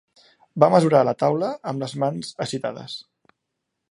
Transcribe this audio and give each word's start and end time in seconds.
Va 0.63 0.69
mesurar 0.75 1.01
la 1.07 1.13
taula 1.25 1.51
amb 1.73 1.85
les 1.85 1.95
mans 2.05 2.33
agitades. 2.47 2.97